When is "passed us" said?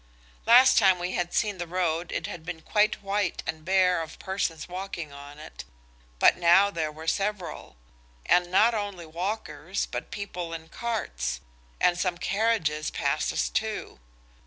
12.89-13.47